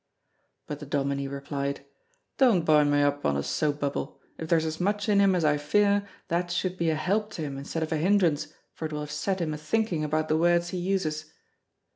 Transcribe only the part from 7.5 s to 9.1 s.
instead of a hindrance, for it will